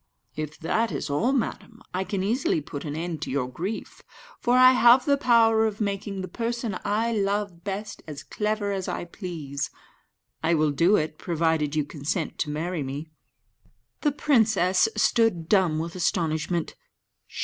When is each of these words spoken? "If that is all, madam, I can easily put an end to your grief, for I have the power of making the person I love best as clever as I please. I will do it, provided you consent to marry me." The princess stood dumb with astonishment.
"If 0.35 0.57
that 0.61 0.91
is 0.91 1.11
all, 1.11 1.31
madam, 1.31 1.79
I 1.93 2.03
can 2.03 2.23
easily 2.23 2.59
put 2.59 2.85
an 2.85 2.95
end 2.95 3.21
to 3.21 3.29
your 3.29 3.47
grief, 3.47 4.01
for 4.39 4.57
I 4.57 4.71
have 4.71 5.05
the 5.05 5.15
power 5.15 5.67
of 5.67 5.79
making 5.79 6.21
the 6.21 6.27
person 6.27 6.75
I 6.83 7.11
love 7.13 7.63
best 7.63 8.01
as 8.07 8.23
clever 8.23 8.71
as 8.71 8.87
I 8.87 9.05
please. 9.05 9.69
I 10.41 10.55
will 10.55 10.71
do 10.71 10.95
it, 10.95 11.19
provided 11.19 11.75
you 11.75 11.85
consent 11.85 12.39
to 12.39 12.49
marry 12.49 12.81
me." 12.81 13.11
The 14.01 14.11
princess 14.11 14.89
stood 14.97 15.47
dumb 15.47 15.77
with 15.77 15.93
astonishment. 15.95 16.73